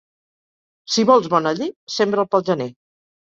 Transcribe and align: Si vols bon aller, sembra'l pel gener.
Si 0.93 1.05
vols 1.09 1.29
bon 1.35 1.49
aller, 1.51 1.67
sembra'l 1.97 2.29
pel 2.33 2.47
gener. 2.51 2.69